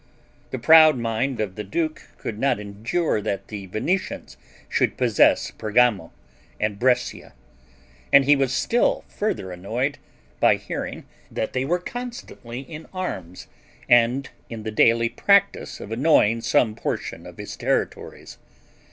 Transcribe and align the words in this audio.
The 0.49 0.57
proud 0.57 0.97
mind 0.97 1.39
of 1.39 1.53
the 1.53 1.63
duke 1.63 2.01
could 2.17 2.39
not 2.39 2.59
endure 2.59 3.21
that 3.21 3.49
the 3.49 3.67
Venetians 3.67 4.35
should 4.67 4.97
possess 4.97 5.51
Bergamo 5.51 6.11
and 6.59 6.79
Brescia, 6.79 7.33
and 8.11 8.25
he 8.25 8.35
was 8.35 8.51
still 8.51 9.05
further 9.07 9.51
annoyed, 9.51 9.99
by 10.39 10.55
hearing, 10.55 11.05
that 11.29 11.53
they 11.53 11.65
were 11.65 11.77
constantly 11.77 12.61
in 12.61 12.87
arms, 12.91 13.45
and 13.87 14.31
in 14.49 14.63
the 14.63 14.71
daily 14.71 15.07
practice 15.07 15.79
of 15.79 15.91
annoying 15.91 16.41
some 16.41 16.73
portion 16.73 17.27
of 17.27 17.37
his 17.37 17.55
territories. 17.55 18.39